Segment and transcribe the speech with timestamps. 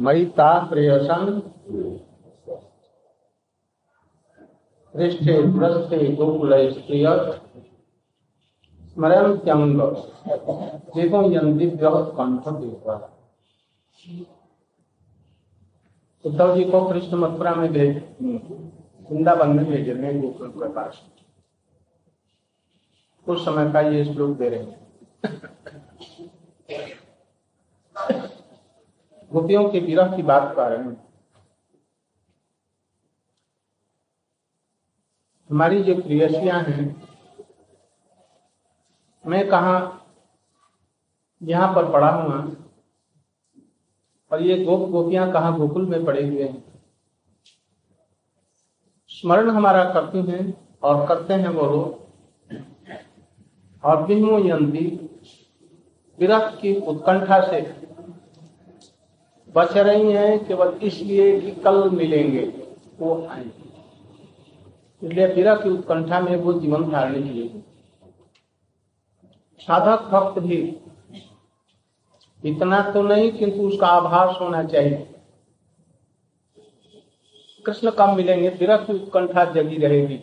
[0.00, 1.40] मयिता प्रेयसं
[4.94, 7.06] पृष्ठे पृष्ठे गोकुल स्त्रिय
[8.94, 9.80] स्मरण त्यंग
[10.96, 12.94] देखो बृहत कंठ देवा
[16.24, 17.96] उद्धव जी को कृष्ण मथुरा में भेज।
[19.10, 21.02] वृंदावन में भेज रहे हैं गोकुल के पास।
[23.28, 24.82] उस समय का ये श्लोक दे रहे हैं।
[29.32, 30.96] गोपियों के विरह की बात कर रहे हैं
[35.50, 36.84] हमारी जो प्रियसियाँ हैं,
[39.24, 39.74] मैं कहा,
[41.40, 42.36] यहाँ पर पड़ा हुआ
[44.30, 46.64] और ये गोप गोपियाँ कहा गोकुल में पड़े हुए हैं।
[49.10, 50.42] स्मरण हमारा करती हैं,
[50.82, 52.00] और करते हैं वो लोग।
[53.84, 54.86] और बिहमो यंती
[56.18, 57.60] विरह की उत्कंठा से
[59.54, 62.44] बच रही हैं, केवल इसलिए कि कल मिलेंगे,
[62.98, 67.62] वो आएँगे। इसलिए विरह की उत्कंठा में वो जीवन धारने के लिए
[69.60, 70.78] साधक भक्त भी
[72.44, 75.08] इतना तो नहीं, किंतु उसका आभास होना चाहिए।
[77.66, 78.48] कृष्ण कब मिलेंगे?
[78.48, 80.20] विरह की उत्कंठा जगी रहेगी।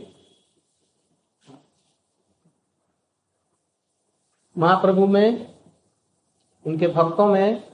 [4.57, 5.55] महाप्रभु में,
[6.65, 7.68] उनके भक्तों में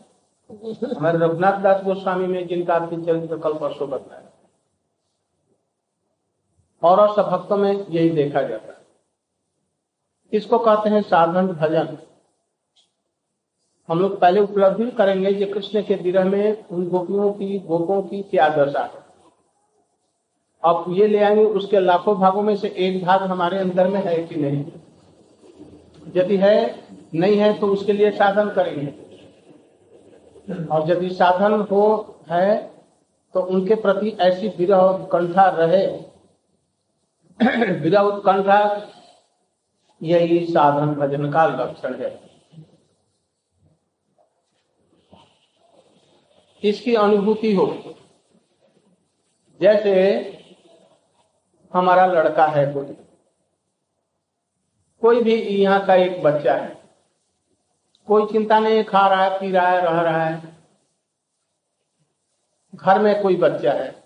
[0.51, 4.23] हमारे रघुनाथ दास गोस्वामी में जिनका चरित्र कल परसों बताया
[6.83, 8.77] और सब भक्तों में यही देखा जाता है।
[10.33, 11.97] इसको कहते हैं साधन भजन?
[13.87, 18.21] हम लोग पहले उपलब्धि करेंगे कि कृष्ण के विरह में उन गोपियों की, गोपों की
[18.21, 19.05] क्या दशा है।
[20.63, 24.23] अब ये ले आएँगे, उसके लाखों भागों में से एक भाग हमारे अंदर में है
[24.23, 24.65] कि नहीं?
[26.15, 29.04] यदि है, नहीं है तो उसके लिए साधन करेंगे।
[30.49, 31.85] और यदि साधन हो
[32.29, 32.55] है
[33.35, 35.85] तो उनके प्रति ऐसी विरह उत्कंठा रहे।
[37.79, 38.59] विरह उत्कंठा,
[40.01, 42.19] यही साधन भजन का लक्षण है।
[46.63, 47.65] इसकी अनुभूति हो।
[49.61, 49.93] जैसे
[51.73, 52.95] हमारा लड़का है कोई
[55.01, 56.84] कोई भी यहाँ का एक बच्चा है।
[58.07, 60.41] कोई चिंता नहीं, खा रहा है, पी रहा है, रह रहा है।
[62.75, 64.03] घर में कोई बच्चा है,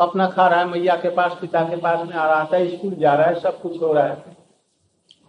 [0.00, 2.94] अपना खा रहा है, मैया के पास, पिता के पास में आ रहा था, स्कूल
[2.94, 4.24] जा रहा है, सब कुछ हो रहा है।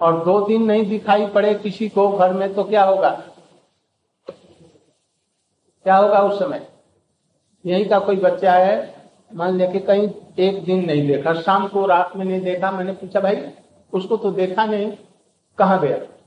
[0.01, 3.23] और दो दिन नहीं दिखाई पड़े किसी को घर में तो क्या होगा?
[5.83, 6.67] क्या होगा उस समय?
[7.65, 8.95] यही का कोई बच्चा है,
[9.33, 12.91] मान लिया कि कहीं एक दिन नहीं देखा, शाम को रात में नहीं देखा, मैंने
[12.91, 13.51] पूछा, भाई,
[13.93, 14.97] उसको तो देखा नहीं,
[15.57, 16.18] कहा गया?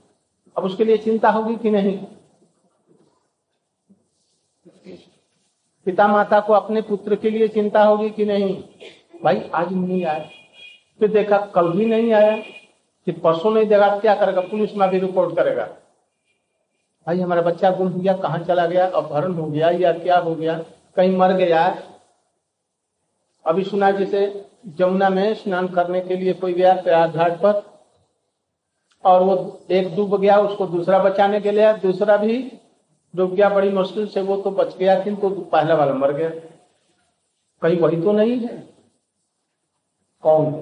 [0.56, 2.04] अब उसके लिए चिंता होगी कि नहीं?
[5.84, 8.64] पिता माता को अपने पुत्र के लिए चिंता होगी कि नहीं?
[9.24, 10.30] भाई, आज नहीं आया।
[10.98, 12.42] फिर देखा, कल भी नहीं आया।
[13.04, 14.40] फिर परसों नहीं देगा क्या करेगा?
[14.40, 15.64] पुलिस में भी रिपोर्ट करेगा।
[17.06, 18.86] भाई, हमारा बच्चा गुम हो गया, कहाँ चला गया?
[18.86, 20.64] अपहरण हो गया या क्या हो गया?
[20.96, 21.82] कहीं मर गया
[23.46, 27.71] अभी सुना जैसे, जमुना में स्नान करने के लिए कोई गया प्रयाग घाट पर
[29.04, 32.52] और वो एक डूब गया उसको दूसरा बचाने के लिए दूसरा भी
[33.16, 36.30] डूब गया बड़ी मुश्किल से वो तो बच गया किंतु तो पहला वाला मर गया।
[37.62, 38.68] कहीं वही तो नहीं है।
[40.22, 40.52] कौन?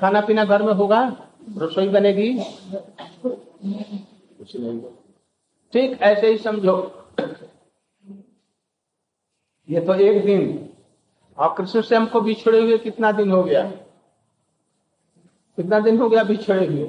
[0.00, 1.28] खाना पीना घर में होगा?
[1.58, 2.38] रसोई बनेगी?
[4.38, 4.80] कुछ नहीं
[5.72, 7.04] ठीक ऐसे ही समझो।
[9.68, 10.70] ये तो एक दिन।
[11.38, 13.72] और कृष्ण से हमको बिछड़े हुए कितना दिन हो गया?
[15.58, 16.86] कितना दिन हो गया बिछड़े हुए?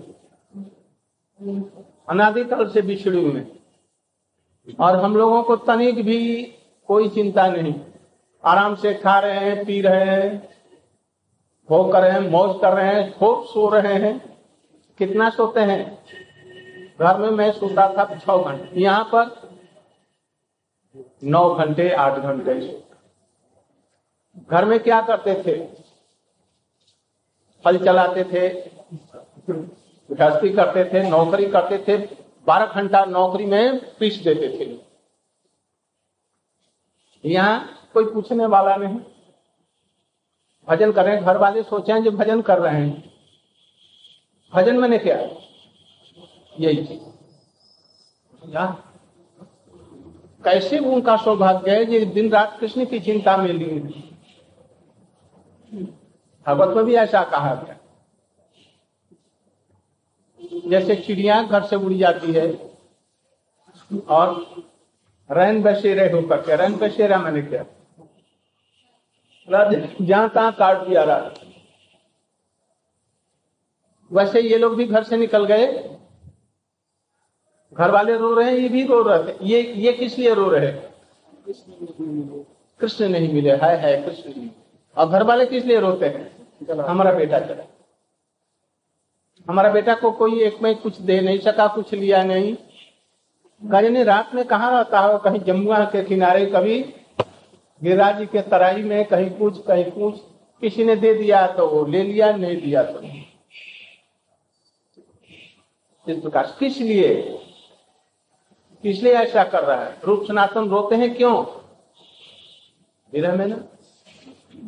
[2.09, 3.41] अनादिकाल से बिछड़े हुए।
[4.79, 6.43] और हम लोगों को तनिक भी
[6.87, 7.73] कोई चिंता नहीं।
[8.43, 10.49] आराम से खा रहे हैं, पी रहे हैं
[11.69, 14.39] भोग कर रहे हैं, मौज कर रहे हैं, खूब सो रहे हैं।
[14.97, 16.03] कितना सोते हैं?
[17.01, 19.49] घर में मैं सोता था छह घंटे। यहाँ पर
[21.23, 22.83] नौ घंटे, आठ घंटे
[24.51, 25.78] घर में क्या करते थे?
[27.65, 28.49] फल चलाते थे,
[29.49, 31.97] गृहस्थी करते थे, नौकरी करते थे,
[32.47, 34.79] बारह घंटा नौकरी में पीस देते थे।
[37.23, 38.99] यहाँ कोई पूछने वाला नहीं।
[40.67, 43.11] भजन कर रहे हैं घर वाले सोचे हैं जो भजन कर रहे हैं।
[44.53, 45.17] भजन मैंने क्या
[46.59, 48.71] यही चीज़। यार
[50.43, 53.65] कैसे उनका सौभाग्य है जो दिन रात कृष्ण की चिंता में ली
[56.49, 57.75] भागवत में भी ऐसा कहा गया।
[60.69, 62.47] जैसे चिड़िया घर से उड़ जाती है
[64.09, 64.33] और
[65.29, 67.65] रैन बसेरे होकर के, रैन बसेरा मैंने क्या।
[70.01, 71.33] जहाँ तहां काट दिया रहा
[74.11, 75.65] वैसे ये लोग भी घर से निकल गए।
[77.73, 80.49] घर वाले रो रहे हैं, ये भी रो रहे थे। ये ये किस लिए रो
[80.49, 80.71] रहे?
[82.79, 84.49] कृष्ण नहीं मिले। हाय हाय, कृष्ण
[84.97, 86.38] और घर वाले किस लिए रोते हैं?
[86.61, 87.63] हमारा बेटा चला।
[89.47, 92.55] हमारा बेटा को कोई एक में कुछ दे नहीं सका, कुछ लिया नहीं।
[93.61, 95.17] नहीं, रात में कहा रहता है?
[95.19, 96.79] कहीं जमुआ के किनारे कभी?
[97.81, 100.19] गिरिराज जी के तराई में कहीं कुछ कहीं कुछ।
[100.61, 103.01] किसी ने दे दिया तो वो ले लिया, नहीं दिया तो
[106.07, 107.15] इस प्रकार किस लिए?
[108.83, 109.97] किस लिए ऐसा कर रहा है?
[110.03, 111.45] रूप सनातन रोते हैं क्यों?
[113.13, 113.55] विरह में ना।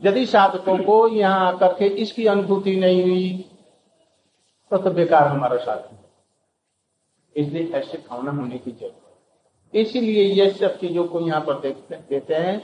[0.02, 3.30] यदि साधकों को यहाँ आकर के इसकी अनुभूति नहीं हुई
[4.72, 5.90] तो तो बेकार हमारा साथ
[7.36, 12.36] इसलिए ऐसे भावना होने की ज़रूरत इसीलिए ये सब चीज़ों को यहाँ पर देखते देते
[12.36, 12.58] हैं।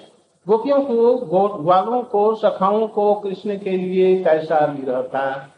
[0.47, 1.15] गोपियों को
[1.57, 5.53] ग्वालों को, सखाओं को कृष्ण के लिए कैसा विरह था?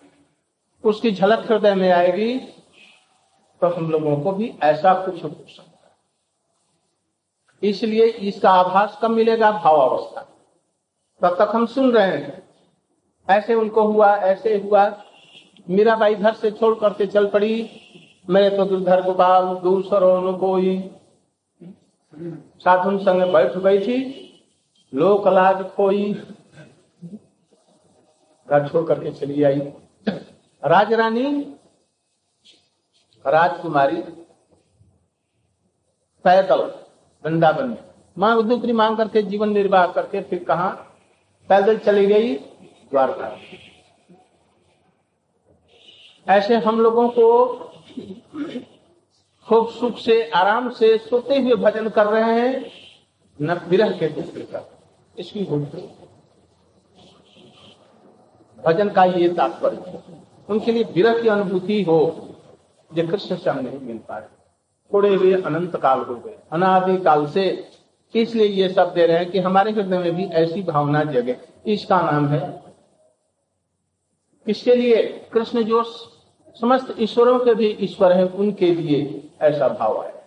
[0.83, 2.37] उसकी झलक हृदय में आएगी
[3.61, 5.89] तो हम लोगों को भी ऐसा कुछ हो सकता
[7.61, 9.51] इसलिए इसका आभास कब मिलेगा?
[9.53, 10.25] भाव अवस्था
[11.21, 12.49] तब तक हम सुन रहे हैं।
[13.29, 15.03] ऐसे उनको हुआ, ऐसे हुआ।
[15.69, 17.69] मीरा बाई घर से छोड़ करके चल पड़ी।
[18.29, 20.91] मेरे तो दुर्धर गोपाल दूसरों कोई।
[22.59, 24.25] साधुन संग बैठ गई थी।
[24.93, 26.13] लोक लाज खोई।
[28.49, 29.59] घर छोड़ करके चली आई।
[30.65, 31.55] राजरानी,
[33.27, 34.01] राजकुमारी,
[36.23, 36.61] पैदल,
[37.25, 37.77] वृंदावन में।
[38.33, 40.85] उद्योगरी मांग करके जीवन निर्वाह करके फिर कहा
[41.49, 43.37] पैदल चली गई द्वारका।
[46.27, 47.25] ऐसे हम लोगों को
[49.47, 52.71] खूब सुख से, आराम से सोते हुए भजन कर रहे हैं
[53.39, 54.65] न विरह के दुख का।
[55.15, 55.43] इसकी
[58.59, 60.01] भजन का ये तात्पर्य
[60.49, 61.99] उनके लिए विरह की अनुभूति हो
[62.91, 64.37] जो कृष्ण से हम नहीं मिल पा रहे
[64.91, 67.43] थोड़े हुए अनंत काल हो गए। अनादि काल से
[68.15, 72.01] इसलिए ये सब दे रहे हैं कि हमारे हृदय में भी ऐसी भावना जगे। इसका
[72.01, 72.69] नाम है
[74.47, 75.29] इसके लिए?
[75.33, 80.23] कृष्ण जो समस्त ईश्वरों के भी ईश्वर है, उनके लिए ऐसा भाव है।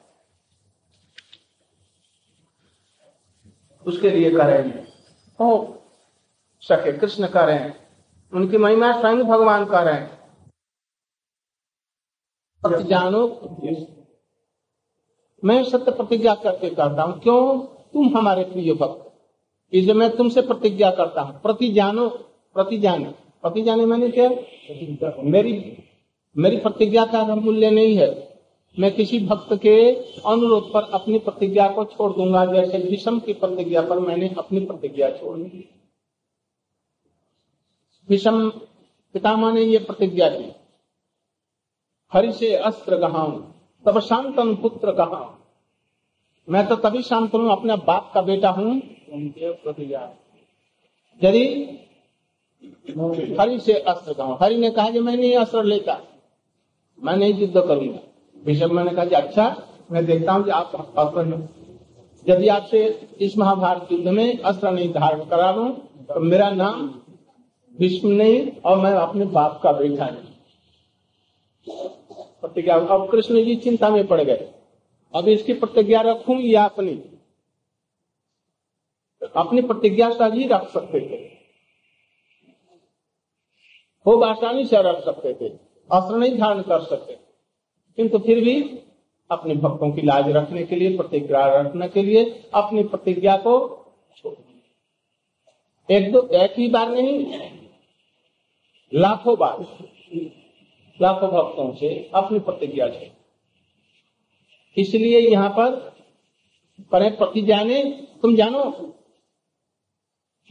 [3.86, 4.86] उसके लिए करें।
[5.40, 5.82] हो
[6.60, 7.74] सके, कृष्ण करें।
[8.32, 10.22] उनकी महिमा स्वयं भगवान कर। रहे हैं
[12.62, 13.26] जानो
[15.44, 17.71] मैं सत्य प्रतिज्ञा करके कहता हूँ, क्यों?
[17.94, 19.10] तुम हमारे प्रिय भक्त।
[19.72, 22.08] इसलिए मैं तुमसे प्रतिज्ञा करता हूँ। प्रति जानो
[22.56, 23.04] प्रति जाने
[23.44, 24.28] प्रति जाने मैंने क्या?
[25.24, 25.52] मेरी
[26.36, 28.08] मेरी प्रतिज्ञा का मूल्य नहीं है,
[28.76, 29.74] मैं किसी भक्त के
[30.26, 35.10] अनुरोध पर अपनी प्रतिज्ञा को छोड़ दूँगा, जैसे विषम की प्रतिज्ञा पर मैंने अपनी प्रतिज्ञा
[35.10, 35.68] छोड़। दी
[38.08, 38.48] विषम
[39.14, 40.50] पितामह ने ये प्रतिज्ञा की
[42.12, 43.26] हरि से अस्त्र कहा
[43.84, 45.20] तब शांतन पुत्र कहा
[46.48, 48.80] मैं तो तभी शांत हूँ अपने बाप का बेटा हूँ।
[51.20, 51.44] यदि
[53.38, 55.98] हरि से अस्त्र कहा हरि ने कहा कि मैं नहीं अस्त्र लेता,
[56.98, 57.98] मैं नहीं युद्ध करूँगा।
[58.36, 59.46] भीषम मैंने कहा अच्छा
[59.92, 61.48] मैं देखता हूँ कि आप अस्त्र
[62.26, 62.84] यदि आपसे
[63.20, 65.68] इस महाभारत युद्ध में अस्त्र नहीं धारण करा लू
[66.08, 66.86] तो मेरा नाम
[67.74, 70.30] भीष्म नहीं और मैं अपने बाप का बेटा नहीं
[72.44, 74.51] अब कृष्ण जी चिंता में पड़ गए।
[75.14, 76.92] अब इसकी प्रतिज्ञा रखू या अपनी?
[79.36, 81.28] अपनी प्रतिज्ञा से ही रख सकते थे।
[84.04, 85.48] खूब आसानी से रख सकते थे।
[85.92, 87.12] अस्त्र नहीं धारण कर सकते।
[87.96, 88.82] किंतु फिर भी
[89.30, 93.78] अपने भक्तों की लाज रखने के लिए, प्रतिज्ञा रखने के लिए अपनी प्रतिज्ञा को
[95.90, 97.32] एक दो, एक ही बार नहीं,
[98.94, 99.60] लाखों बार,
[101.02, 103.21] लाखों भक्तों से अपनी प्रतिज्ञा छोड़
[104.76, 105.74] इसलिए यहाँ पर
[106.92, 107.82] परे प्रति जाने
[108.22, 108.64] तुम जानो।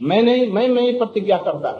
[0.00, 1.72] मैं नहीं मैं नहीं प्रतिज्ञा करता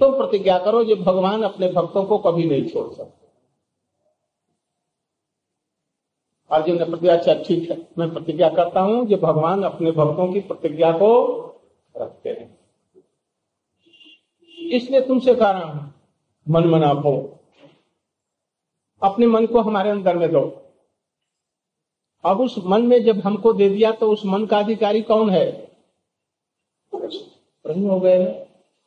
[0.00, 3.22] तुम प्रतिज्ञा करो जो भगवान अपने भक्तों को कभी नहीं छोड़ सकते।
[6.50, 10.40] अर्जुन ने प्रतिज्ञा अच्छा ठीक है। मैं प्रतिज्ञा करता हूँ जो भगवान अपने भक्तों की
[10.40, 11.10] प्रतिज्ञा को
[11.94, 12.58] रखते हैं।
[14.58, 15.92] इसलिए तुमसे कह रहा हूँ,
[16.46, 16.90] मन मना
[19.02, 20.40] अपने मन को हमारे अंदर में दो।
[22.24, 25.50] अब उस मन में जब हमको दे दिया तो उस मन का अधिकारी कौन है?
[26.94, 28.24] प्रभु हो गए।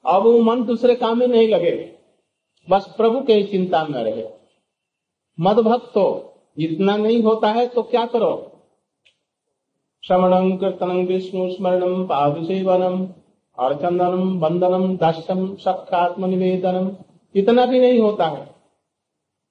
[0.05, 1.95] अब वो मन दूसरे काम में नहीं लगे।
[2.69, 4.27] बस प्रभु के चिंता में रहे।
[5.39, 8.51] मद भक्त तो इतना नहीं होता है तो क्या करो?
[10.03, 13.07] श्रवणम कीर्तनम विष्णु स्मरणम पाद सेवनम
[13.57, 16.91] अर्चंदनम वंदनम दास्यम सख्यात्म निवेदनम
[17.35, 18.55] इतना भी नहीं होता है।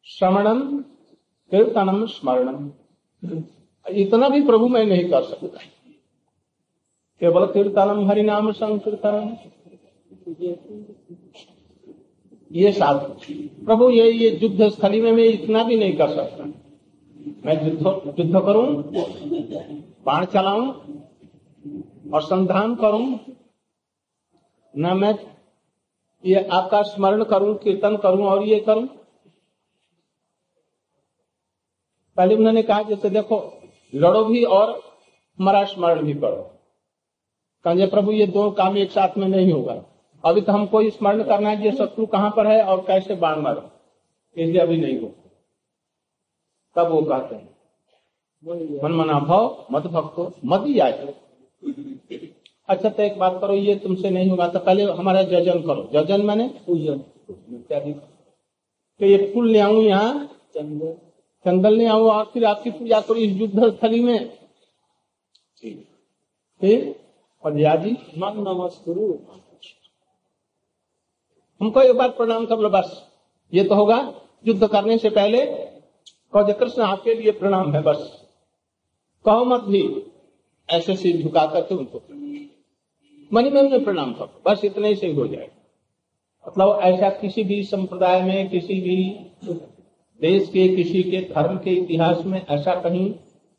[0.04, 0.78] श्रवणम
[1.50, 2.70] कीर्तनम स्मरणम
[3.86, 5.58] इतना भी प्रभु मैं नहीं कर सकता।
[7.20, 9.36] केवल कीर्तनम हरिनाम संकीर्तनम।
[12.50, 13.34] ये साधु।
[13.66, 16.44] प्रभु, ये ये युद्ध स्थली में मैं इतना भी नहीं कर सकता।
[17.44, 18.66] मैं युद्ध युद्ध करूँ,
[20.06, 20.68] बाण चलाऊं
[22.12, 23.18] और संधान करूँ,
[24.74, 25.14] न मैं
[26.24, 28.86] ये आपका स्मरण करूँ, कीर्तन करूँ और ये करूँ।
[32.16, 33.38] पहले उन्होंने कहा, जैसे देखो
[33.96, 34.70] लड़ो भी और
[35.38, 36.42] हमारा स्मरण भी करो।
[37.64, 39.74] कहे प्रभु ये दो काम एक साथ में नहीं होगा।
[40.24, 43.70] अभी तो हमको स्मरण करना है कि शत्रु कहाँ पर है और कैसे बाण मारो।
[44.36, 45.08] इसलिए अभी नहीं हो।
[46.76, 47.48] तब वो कहते हैं
[48.82, 51.14] मन मना भाव मत भक्तो मत ही आए
[52.68, 56.24] अच्छा तो एक बात करो ये तुमसे नहीं होगा तो पहले हमारा जजन करो। जजन
[56.26, 56.98] मैंने पूजन।
[59.00, 60.12] तो ये फूल ले आऊ यहाँ
[61.46, 64.38] चंदन आऊ और फिर आपकी पूजा करो इस युद्ध स्थली में?
[66.60, 66.94] फिर?
[67.46, 69.12] मन नमस्कुरु
[71.60, 73.12] हमको एक बार प्रणाम कर लो बस।
[73.54, 75.44] ये तो होगा युद्ध करने से पहले
[76.32, 78.26] कहो कृष्ण आपके लिए प्रणाम है बस।
[79.24, 79.82] कहो मत भी
[80.70, 82.02] ऐसे सिर झुका करके उनको।
[83.32, 85.50] मनी मन में प्रणाम करो बस इतने से हो जाए।
[86.48, 88.98] मतलब ऐसा किसी भी संप्रदाय में किसी भी
[90.20, 93.14] देश के किसी के धर्म के इतिहास में ऐसा कहीं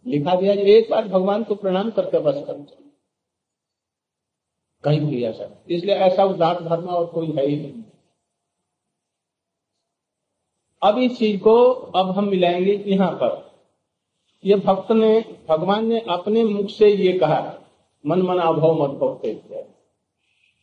[0.08, 2.88] लिखा गया एक बार भगवान को प्रणाम करके बस कर
[4.84, 7.84] कहीं भी ऐसा। इसलिए ऐसा उदार धर्म और कोई है ही नहीं।
[10.84, 13.52] अब इस चीज़ को अब हम मिलाएँगे यहाँ पर।
[14.46, 17.60] ये भक्त ने, भगवान ने अपने मुख से ये कहा,
[18.06, 19.26] मन मना भाव मत भक्त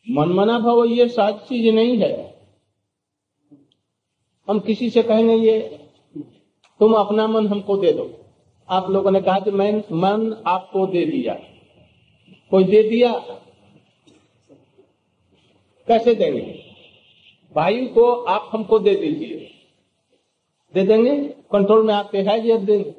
[0.09, 2.35] मन मना भाव ये सात चीज़ नहीं है।
[4.49, 5.84] हम किसी से कहेंगे ये
[6.79, 8.25] तुम अपना मन हमको दे दो।
[8.69, 11.33] आप लोगों ने कहा कि मैं, मन आपको दे दिया।
[12.51, 13.13] कोई दे दिया?
[15.87, 16.63] कैसे देंगे?
[17.55, 19.51] भाई को आप हमको दे दीजिए।
[20.73, 21.15] दे देंगे?
[21.51, 22.93] कंट्रोल में आपके है ये देंगे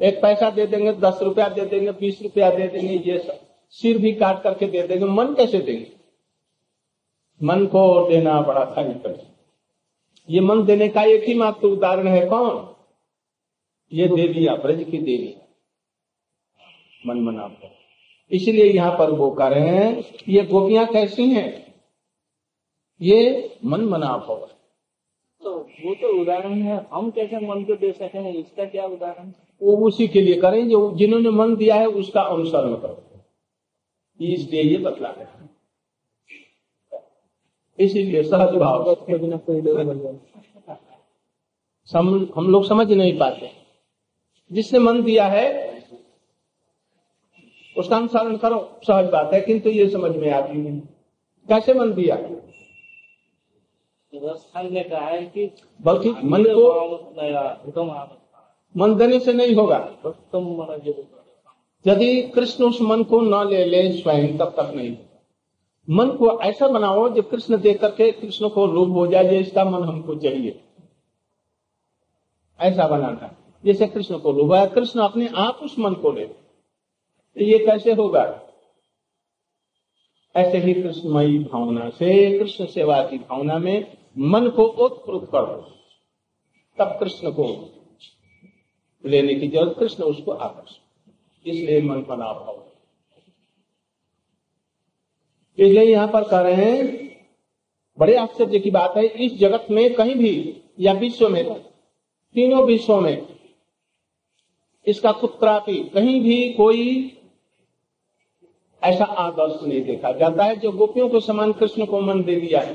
[0.00, 3.40] एक पैसा दे देंगे, दस रुपया दे देंगे, बीस रुपया दे देंगे, ये सब।
[3.70, 5.92] सिर भी काट करके दे देंगे। मन कैसे देंगे?
[7.42, 9.31] मन को देना बड़ा खाली था
[10.32, 12.68] ये मन देने का एक ही मात्र उदाहरण है कौन?
[13.92, 15.34] ये देवी ब्रज की देवी।
[17.04, 17.50] मन मना
[18.30, 21.74] इसलिए यहाँ पर वो कह रहे हैं ये गोपियाँ कैसी हैं?
[23.00, 24.48] ये मन मना भव
[25.42, 25.50] तो
[25.84, 28.34] वो तो उदाहरण है। हम कैसे मन को दे सके हैं?
[28.34, 29.32] इसका क्या उदाहरण?
[29.62, 33.24] वो उसी के लिए करें जो जिन्होंने मन दिया है उसका अनुसरण करो।
[34.20, 35.41] इसलिए ये बतला है
[37.84, 38.90] इसीलिए सहज भाव
[42.36, 43.50] हम लोग समझ नहीं पाते।
[44.52, 45.44] जिसने मन दिया है
[47.76, 50.80] उसका अनुसरण करो सहज बात है किंतु ये समझ में आती नहीं।
[51.48, 52.16] कैसे मन दिया?
[54.62, 55.50] ने कहा है कि
[55.82, 56.64] बल्कि मन को
[58.76, 59.78] मन देने से नहीं होगा।
[61.86, 64.96] यदि कृष्ण उस मन को न ले ले स्वयं तब तक नहीं।
[65.90, 69.88] मन को ऐसा बनाओ जो कृष्ण देख करके कृष्ण को लोभ हो जाए इसका मन
[69.88, 70.64] हमको चाहिए।
[72.60, 77.44] ऐसा बनाना। जैसे कृष्ण को लोभ है कृष्ण अपने आप उस मन को ले। तो
[77.44, 78.40] ये कैसे होगा?
[80.36, 85.68] ऐसे ही कृष्णमयी भावना से, कृष्ण सेवा की भावना में मन को उत्प्रुत करो।
[86.78, 87.70] तब कृष्ण को
[89.06, 90.82] लेने की ज़रूरत, कृष्ण उसको आकर्षण
[91.46, 92.71] इसलिए मन बना भाव
[95.58, 97.10] इसलिए यहाँ पर कह रहे हैं,
[97.98, 101.54] बड़े आश्चर्य की बात है, इस जगत में कहीं भी, या विश्व में,
[102.34, 103.26] तीनों विश्वों में,
[104.86, 107.18] इसका कुत्रापि कहीं भी कोई
[108.82, 112.60] ऐसा आदर्श नहीं देखा जाता है, जो गोपियों को समान कृष्ण को मन दे दिया
[112.60, 112.72] है।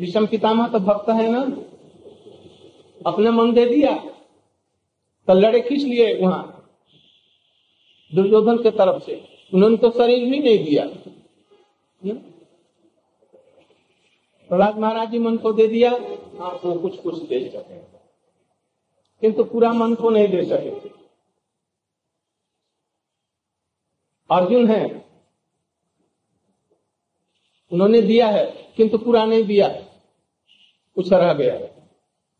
[0.00, 1.40] विषम पितामह तो भक्त है ना?
[3.06, 3.94] अपने मन दे दिया
[5.28, 6.70] तो लड़े खींच लिए वहाँ,
[8.12, 10.84] दुर्योधन के तरफ़ से। उन्होंने तो शरीर भी नहीं दिया।
[14.50, 15.90] प्रहलाद महाराज जी मन को दे दिया
[16.38, 17.80] हाँ वो कुछ कुछ दे सके
[19.22, 20.90] किंतु पूरा मन को नहीं दे सके।
[24.30, 24.84] अर्जुन है।
[27.72, 28.44] उन्होंने दिया है,
[28.76, 29.68] किंतु पूरा नहीं दिया।
[30.96, 31.58] कुछ रह गया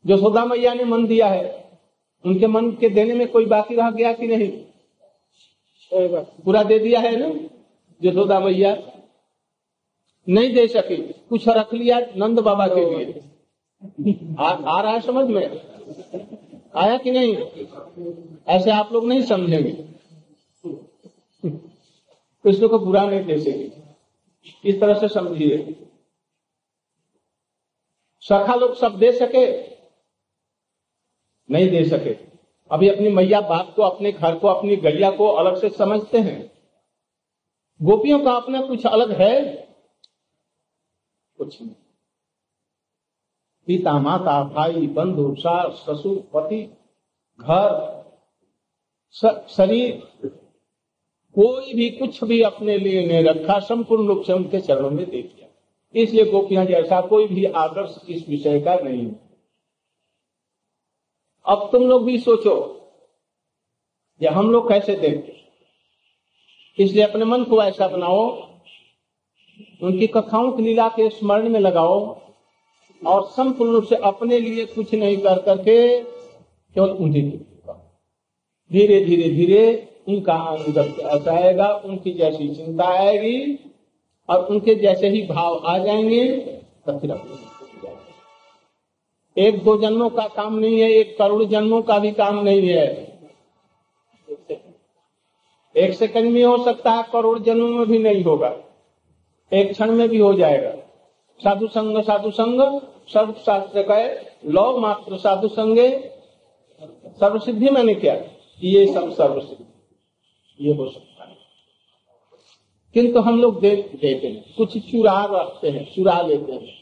[0.05, 1.81] जो सोदा मैया ने मन दिया है,
[2.25, 4.51] उनके मन के देने में कोई बाकी रह गया कि नहीं?
[6.45, 7.49] पूरा दे दिया है ना?
[8.05, 8.93] यशोदा मैया।
[10.29, 13.25] नहीं दे सके। कुछ रख लिया नंद बाबा के लिए।
[14.39, 15.47] आ, आ रहा है समझ में?
[16.77, 17.37] आया कि नहीं?
[18.49, 19.89] ऐसे आप लोग नहीं समझेंगे।
[22.45, 23.83] कृष्ण को बुरा नहीं दे सके।
[24.69, 25.87] इस तरह से समझिए।
[28.21, 29.63] सखा लोग सब दे सके?
[31.51, 32.32] नहीं दे सके।
[32.71, 36.53] अभी अपनी मैया बाप को, अपने घर को, अपनी गैया को अलग से समझते हैं।
[37.83, 39.69] गोपियों का अपना कुछ अलग है?
[41.39, 41.75] कुछ नहीं।
[43.67, 46.77] पिता, माता, भाई, बंधु, सास, ससुर, पति,
[47.41, 48.03] घर
[49.49, 50.03] शरीर,
[51.35, 55.23] कोई भी कुछ भी अपने लिए नहीं रखा, संपूर्ण रूप से उनके चरणों में दे
[55.23, 55.49] दिया
[55.95, 59.32] इसलिए गोपियाँ जैसा कोई भी आदर्श इस विषय का नहीं है।
[61.47, 62.55] अब तुम लोग भी सोचो
[64.21, 65.41] ये हम लोग कैसे देखते
[66.79, 68.23] इसलिए अपने मन को ऐसा बनाओ,
[69.83, 71.99] उनकी कथाओं की लीला के स्मरण में लगाओ
[73.03, 77.39] और संपूर्ण रूप से अपने लिए कुछ नहीं कर करके केवल उन्हीं की
[78.71, 83.59] धीरे धीरे धीरे उनका आनंद आएगा, उनकी जैसी चिंता आएगी
[84.29, 86.29] और उनके जैसे ही भाव आ जाएँगे,
[86.87, 87.52] तब फिर अपने।
[89.39, 93.13] एक दो जन्मों का काम नहीं है, एक करोड़ जन्मों का भी काम नहीं है।
[95.77, 98.57] एक सेकंड में हो सकता है करोड़ जन्मों में भी नहीं होगा।
[99.53, 100.71] एक क्षण में भी हो जाएगा।
[101.39, 106.11] साधु संग साधु संग, सर्व शास्त्र लो मात्र साधु संगे
[107.07, 108.15] सर्व सिद्धि मैंने क्या।
[108.63, 111.37] ये सब सर्व सिद्धि ये हो सकता है।
[112.95, 116.82] किंतु हम लोग दे, देते हैं। कुछ चुरा रखते हैं चुरा लेते हैं।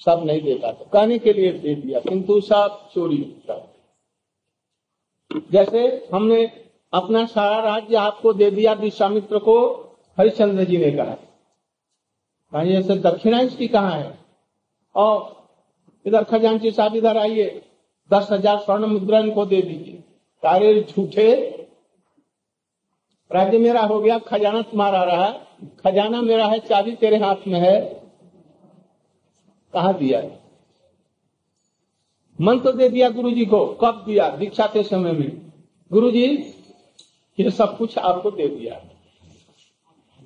[0.00, 3.16] सब नहीं दे पाते कहने के लिए दे दिया, किंतु सब चोरी
[5.52, 6.44] जैसे हमने
[6.92, 9.56] अपना सारा राज्य आपको दे दिया विश्वामित्र को,
[10.18, 14.18] हरिश्चंद्र जी ने कहा। जैसे दक्षिणा इसकी कहाँ है?
[14.94, 15.48] और
[16.06, 17.62] इधर खजांची साहब इधर आइए,
[18.10, 20.02] दस हज़ार स्वर्ण मुद्रा इनको दे दीजिए।
[20.42, 21.32] सारे झूठे।
[23.30, 25.30] राज्य मेरा हो गया, खजाना तुम्हारा रहा।
[25.80, 28.03] खजाना मेरा है, चाबी तेरे हाथ में है।
[29.74, 30.42] कहा दिया है?
[32.40, 34.28] मन तो दे दिया गुरु जी को, कब दिया?
[34.28, 35.52] दीक्षा के समय में।
[35.92, 36.26] गुरु जी
[37.38, 38.74] ये सब कुछ आपको दे दिया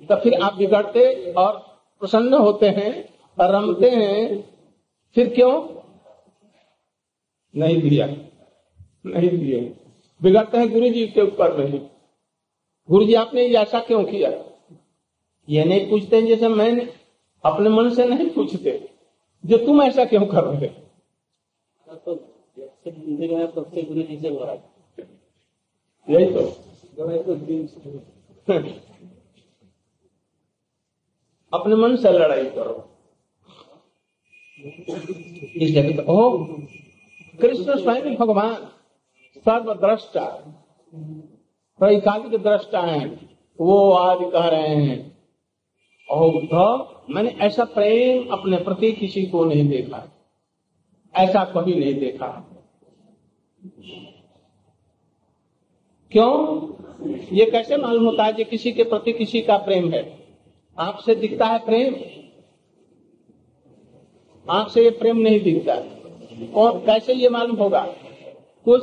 [0.09, 1.57] तो फिर आप बिगड़ते और
[2.01, 2.91] प्रसन्न होते हैं
[3.39, 4.43] और रमते हैं,
[5.15, 5.51] फिर क्यों?
[7.55, 8.07] नहीं दिया।
[9.05, 9.59] नहीं दिए।
[10.21, 11.79] बिगड़ते हैं गुरु जी के ऊपर नहीं
[12.89, 14.29] गुरु जी आपने ऐसा क्यों किया?
[15.49, 16.87] ये नहीं पूछते जैसे मैंने,
[17.43, 18.88] अपने मन से नहीं पूछते।
[19.49, 20.83] जो तुम ऐसा क्यों कर रहे हो?
[26.09, 26.41] यही तो।
[31.53, 32.89] अपने मन से लड़ाई करो।
[34.59, 36.45] इसलिए ओ
[37.41, 38.71] कृष्ण स्वयं भगवान।
[39.37, 40.25] सर्वद्रष्टा।
[41.79, 43.05] त्रैकालिक दृष्टा है,
[43.61, 45.08] वो आज कह रहे हैं
[46.09, 50.11] और उद्धव मैंने ऐसा प्रेम अपने प्रति किसी को नहीं देखा।
[51.15, 52.45] ऐसा कभी नहीं देखा।
[56.11, 56.61] क्यों?
[57.37, 60.27] ये कैसे मालूम होता है कि किसी के प्रति किसी का प्रेम है?
[60.79, 61.95] आपसे दिखता है प्रेम?
[64.51, 65.73] आँख से ये प्रेम नहीं दिखता।
[66.61, 67.95] और कैसे ये मालूम होगा?
[68.65, 68.81] कुछ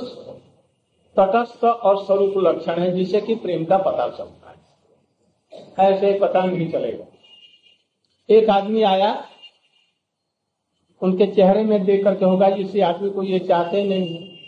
[1.19, 4.57] तटस्थ और स्वरूप लक्षण है जिससे कि प्रेम का पता चलता है।
[5.79, 7.05] ऐसे पता नहीं चलेगा।
[8.31, 9.29] एक आदमी आया,
[11.03, 14.39] उनके चेहरे में देख करके होगा जिस आदमी को ये चाहते नहीं है।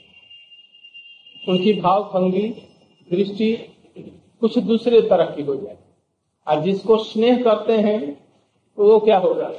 [1.49, 2.49] उनकी भाव भंगी
[3.11, 3.57] दृष्टि
[4.41, 5.79] कुछ दूसरे तरह की हो जाए।
[6.49, 8.29] और जिसको स्नेह करते हैं,
[8.79, 9.53] वो क्या होगा?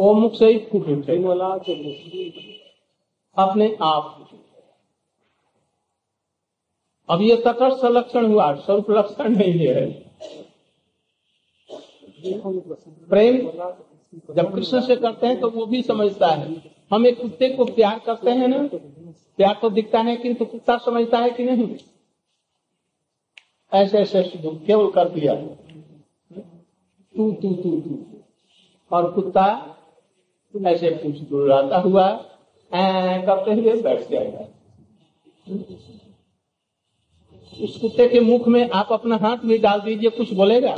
[0.00, 1.16] वो मुख से ही फूट उठे
[3.38, 4.28] अपने आप
[7.10, 10.05] अब ये तटस्थ लक्षण हुआ, स्वरूप लक्षण नहीं है।
[12.32, 13.36] प्रेम,
[14.34, 17.98] जब कृष्ण से करते हैं तो वो भी समझता है। हम एक कुत्ते को प्यार
[17.98, 18.68] करते हैं ना,
[19.38, 21.76] प्यार तो दिखता है किंतु कुत्ता समझता है कि नहीं?
[23.72, 24.22] ऐसे ऐसे
[24.66, 25.34] केवल कर दिया।
[27.14, 27.98] तू तू तू तू।
[28.92, 29.46] और कुत्ता
[30.66, 32.08] ऐसे पूछ दुड़ाता हुआ
[32.72, 34.46] करते हुए बैठ जाएगा।
[37.64, 40.76] उस कुत्ते के मुख में आप अपना हाथ भी डाल दीजिए, कुछ बोलेगा?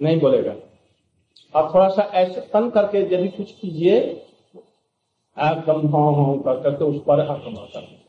[0.00, 0.54] नहीं बोलेगा।
[1.54, 3.98] आप थोड़ा सा ऐसे तन करके यदि कुछ कीजिए
[5.36, 8.00] एकदम हाँ हाँ कर करके उस पर आक्रमण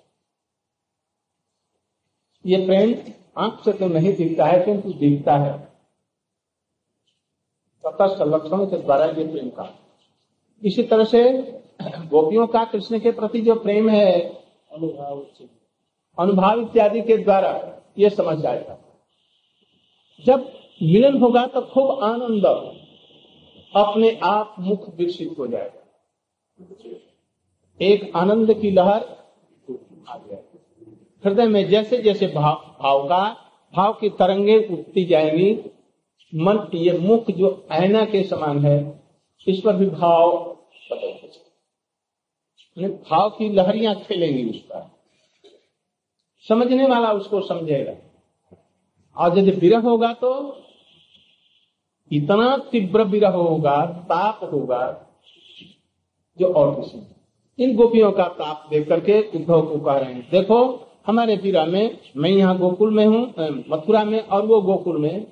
[2.45, 2.95] ये प्रेम
[3.37, 5.57] आँख से तो नहीं दिखता है, किंतु दिखता है।
[7.83, 8.17] तटस्थ
[8.71, 9.69] के द्वारा ये प्रेम का।
[10.61, 11.21] इसी तरह से
[12.09, 14.19] गोपियों का कृष्ण के प्रति जो प्रेम है,
[14.71, 15.25] अनुभाव
[16.17, 17.51] अनुभाव इत्यादि के द्वारा
[17.97, 18.77] ये समझ जाएगा।
[20.19, 22.45] जब मिलन होगा तो खूब आनंद
[23.73, 25.79] अपने आप मुख विकसित हो जाएगा।
[27.81, 29.01] एक आनंद की लहर
[30.07, 30.59] आ जाएगी
[31.23, 33.23] हृदय में जैसे जैसे भाव भाव का,
[33.73, 35.51] भाव की तरंगे उठती जाएँगी,
[36.33, 38.77] मन ये मुख जो आईना के समान है,
[39.47, 40.37] इस पर भी भाव
[40.91, 41.11] बदल
[43.09, 44.89] भाव की लहरियाँ खेलेंगी उस पर।
[46.49, 47.93] समझने वाला उसको समझेगा।
[49.17, 50.31] और यदि विरह होगा तो
[52.11, 53.75] इतना तीव्र विरह होगा
[54.09, 54.81] ताप होगा
[56.37, 57.05] जो और किसी में।
[57.59, 60.59] इन गोपियों का ताप देख करके उद्धव को कह रहे हैं। देखो
[61.07, 65.25] हमारे विरह में मैं यहाँ गोकुल में हूँ मथुरा में और वो गोकुल में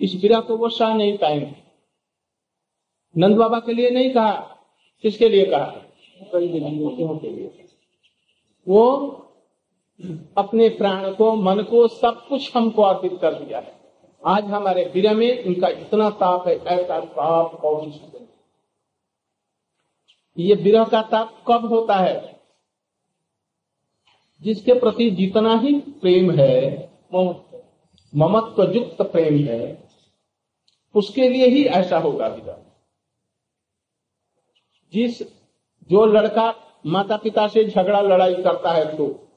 [0.00, 1.54] इस विरह को वो सह नहीं पाएँगे।
[3.14, 4.32] नंद बाबा के लिए नहीं कहा
[5.04, 5.64] किसके लिए कहा?
[6.32, 7.66] कई गोपियों के लिए।
[8.66, 8.82] वो
[10.38, 13.80] अपने प्राण को, मन को, सब कुछ हमको अर्पित कर दिया है।
[14.26, 18.00] आज हमारे विरह में इनका इतना ताप है, ऐसा ताप नहीं।
[20.38, 22.40] ये विरह का ताप कब होता है?
[24.42, 27.56] जिसके प्रति जितना ही प्रेम है मम-
[28.16, 29.88] ममत्व युक्त प्रेम है,
[30.94, 32.58] उसके लिए ही ऐसा होगा विरह
[34.92, 35.22] जिस,
[35.90, 36.54] जो लड़का
[36.86, 39.28] माता पिता से झगड़ा, लड़ाई करता है तो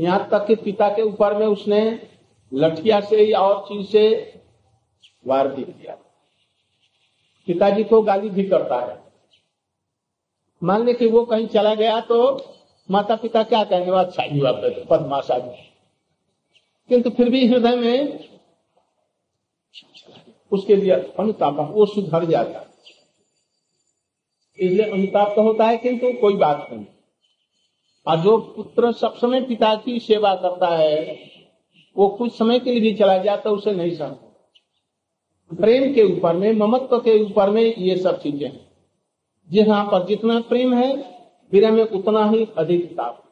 [0.00, 2.08] यहाँ तक कि पिता के ऊपर में उसने
[2.54, 4.34] लठिया से या और चीज़ से
[5.26, 5.94] वार भी किया।
[7.46, 9.02] पिताजी को गाली भी करता है।
[10.62, 12.44] मान ले कि वो कहीं चला गया तो
[12.90, 13.90] माता पिता क्या कहेंगे?
[13.90, 15.56] "वाह, अच्छा बेटे, बदमाश आदमी।
[16.88, 18.28] किंतु फिर भी हृदय में
[20.52, 22.66] उसके लिए अनुताप वो सुधर जाता
[24.58, 26.86] इसलिए अनुताप तो होता है किंतु कोई बात नहीं।
[28.10, 31.30] और जो पुत्र सब समय पिता की सेवा करता है,
[31.96, 34.18] वो कुछ समय के लिए भी चला जाता उसे नहीं सहन
[35.56, 38.70] प्रेम के ऊपर में, ममत्व के ऊपर में ये सब चीज़ें हैं।
[39.50, 40.96] जहाँ पर जितना प्रेम है,
[41.52, 43.24] विरह में उतना ही अधिक ताप।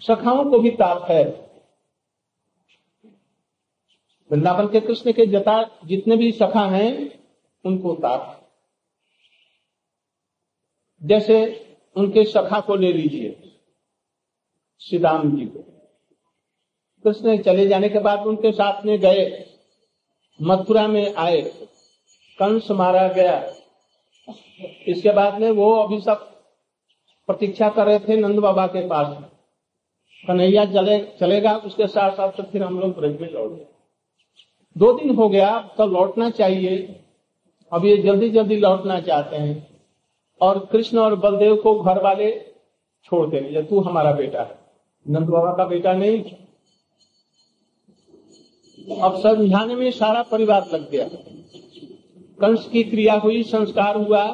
[0.00, 1.24] सखाओं को भी ताप है।
[4.30, 7.24] वृंदावन के कृष्ण के जता जितने भी सखा हैं,
[7.64, 8.50] उनको ताप।
[11.02, 11.65] जैसे
[11.96, 13.52] उनके सखा को ले लीजिए
[14.80, 15.62] श्रीराम जी को।
[17.04, 19.44] कृष्ण चले जाने के बाद उनके साथ में गए,
[20.40, 21.40] मथुरा में आए,
[22.38, 23.38] कंस मारा गया।
[24.88, 26.24] इसके बाद में वो अभी सब
[27.28, 29.16] प्रतीक्षा कर रहे थे नंद बाबा के पास।
[30.24, 33.66] कन्हैया चले चलेगा, उसके साथ साथ तो फिर हम लोग ब्रज में लौट गए।
[34.76, 36.76] दो दिन हो गया तो लौटना चाहिए।
[37.72, 39.75] अब ये जल्दी जल्दी लौटना चाहते हैं।
[40.40, 42.30] और कृष्ण और बलदेव को घर वाले
[43.04, 44.58] छोड़ देंगे तू हमारा बेटा है।
[45.06, 46.22] नंद बाबा का बेटा नहीं
[49.00, 51.08] अब समझाने में सारा परिवार लग गया।
[52.40, 54.24] कंस की क्रिया हुई, संस्कार हुआ।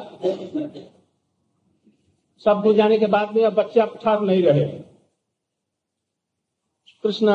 [2.45, 4.65] सब हो जाने के बाद में अब बच्चा ठहर नहीं रहे।
[7.03, 7.29] कृष्ण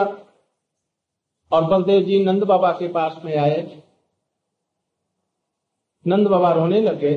[1.53, 3.83] और बलदेव जी नंद बाबा के पास में आए।
[6.07, 7.15] नंद बाबा रोने लगे।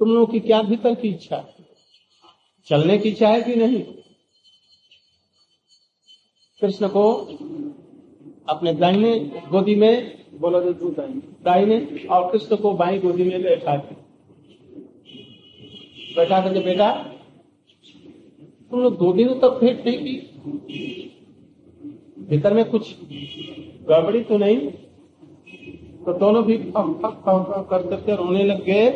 [0.00, 1.54] तुम लोगों की क्या भीतर की इच्छा है?
[2.66, 3.82] चलने की इच्छा है कि नहीं?
[6.62, 7.10] कृष्ण को
[8.48, 9.18] अपने दाहिने
[9.50, 13.76] गोदी में बोला तो दाहिने और कृष्ण को बाई गोदी में बैठा
[16.16, 16.92] बैठा करके बेटा,
[18.70, 20.14] तुम लोग दो दिनों तक भेंट नहीं की।
[22.28, 22.94] भीतर में कुछ
[23.88, 24.70] गड़बड़ी तो नहीं?
[26.08, 28.90] तो दोनों भी कर करके रोने लग गए।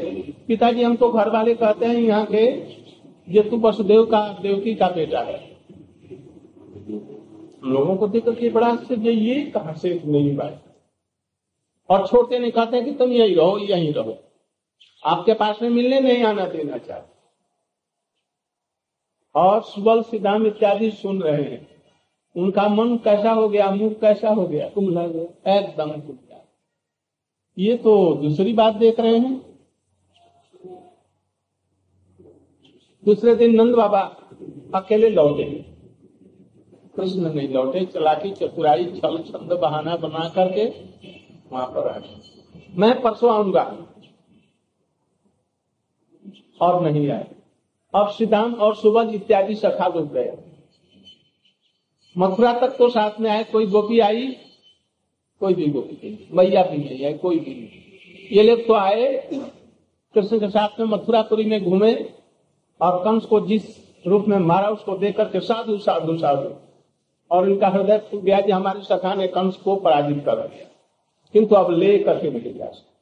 [0.48, 2.44] पिताजी हमको घर वाले कहते हैं, यहाँ के
[3.29, 5.40] ये तू वसुदेव का देवकी का बेटा है।
[7.64, 10.62] लोगों को देख करके बड़ा आश्चर्य ये कहा से नहीं बात?
[11.88, 14.16] और छोटे नहीं कहते कि तुम यही रहो यही रहो।
[15.05, 17.11] आपके पास में मिलने नहीं आना देना चाहते।
[19.35, 21.66] और सुबल सिद्धांत इत्यादि सुन रहे हैं।
[22.37, 24.68] उनका मन कैसा हो गया मुँह कैसा हो गया?
[24.68, 26.31] कुमला गया एकदम गया
[27.56, 29.40] ये तो दूसरी बात देख रहे हैं।
[33.04, 34.00] दूसरे दिन नंद बाबा
[34.74, 35.44] अकेले लौटे।
[36.96, 40.64] कृष्ण नहीं लौटे, चलाकी चतुराई छल, छंद, बहाना बना करके
[41.52, 43.62] वहाँ पर आ गए। मैं परसों आऊँगा
[46.60, 47.26] और नहीं आए।
[47.94, 50.32] अब श्रीदाम और सुबल इत्यादि सखा लोग गए।
[52.16, 54.26] मथुरा तक तो साथ में आए, कोई गोपी आई
[55.42, 57.68] कोई भी गोपी नहीं मैया भी नहीं आई कोई भी नहीं।
[58.37, 59.31] ये लोग तो आए,
[60.14, 61.94] कृष्ण के साथ में मथुरापुरी में घूमे,
[62.81, 63.62] और कंस को जिस
[64.07, 66.55] रूप में मारा, उसको देख करके साधु साधु साधु।
[67.31, 70.66] और इनका हृदय फूल गया कि हमारे सखा ने कंस को पराजित कर दिया।
[71.33, 72.92] किंतु अब ले करके जा सकते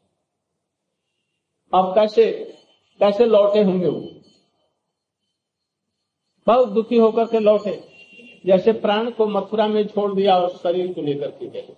[1.78, 2.54] अब कैसे
[2.98, 4.08] कैसे लौटे होंगे वो?
[6.46, 7.84] बहुत दुखी होकर के लौटे।
[8.46, 11.68] जैसे प्राण को मथुरा में छोड़ दिया और शरीर को लेकर के गए।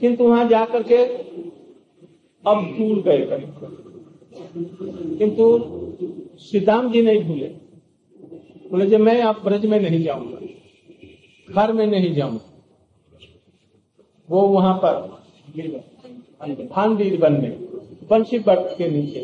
[0.00, 0.96] किंतु वहाँ जाकर के
[2.44, 3.20] अब भूल गए
[5.18, 5.44] किंतु
[6.40, 7.48] सीताम जी नहीं भूले।
[8.70, 10.38] बोले जब मैं आप ब्रज में नहीं जाऊँगा,
[11.48, 12.52] घर में नहीं जाऊँगा।
[14.28, 14.94] वो वहाँ पर
[16.66, 17.52] फांदी बन में
[18.10, 19.20] बंशी बट के नीचे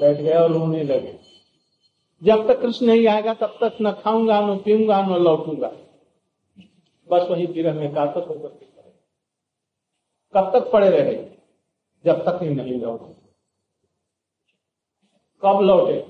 [0.00, 1.14] बैठ गए और रोने लगे।
[2.22, 5.72] जब तक कृष्ण नहीं आएगा, तब तक न खाऊँगा, न पीऊँगा, न लौटूँगा।
[7.08, 8.48] बस वही विरह में कातक होकर
[10.36, 11.14] कब तक पड़े रहे?
[12.04, 13.14] जब तक ही नहीं लौटे।
[15.42, 16.04] कब लौटे?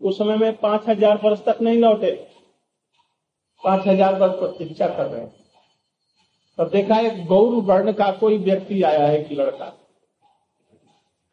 [0.00, 2.10] उस समय में पाँच हज़ार वर्ष तक नहीं लौटे।
[3.62, 5.34] पाँच हज़ार वर्ष प्रतीक्षा कर रहे हैं।
[6.58, 9.72] तब देखा, एक गौर वर्ण का कोई व्यक्ति आया है एक लड़का,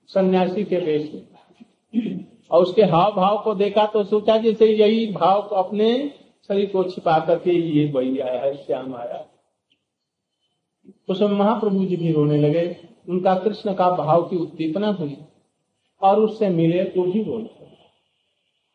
[0.10, 5.42] सन्यासी के वेश में। और उसके हाव भाव को देखा तो सोचा जैसे यही भाव
[5.42, 5.88] को अपने
[6.50, 9.26] शरीर को छिपा करके ये वही आया है, श्याम आया।
[11.10, 12.66] उस समय महाप्रभु जी भी रोने लगे।
[13.10, 15.18] उनका कृष्ण का भाव की उत्दीपना हुई
[16.02, 17.65] और उससे मिले तो भी रोने